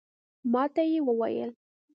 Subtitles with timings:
[0.51, 1.51] ماته یې وویل